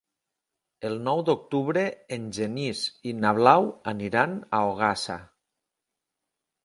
El 0.87 0.95
nou 1.07 1.19
d'octubre 1.27 1.83
en 2.17 2.25
Genís 2.37 2.81
i 3.11 3.15
na 3.21 3.35
Blau 3.41 3.69
aniran 3.93 4.35
a 4.49 4.63
Ogassa. 4.71 5.19